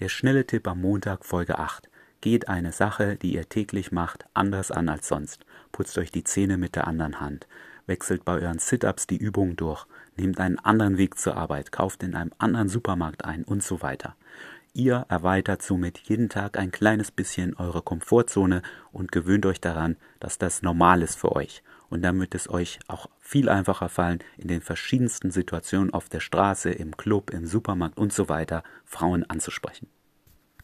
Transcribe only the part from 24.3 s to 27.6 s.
in den verschiedensten Situationen auf der Straße, im Club, im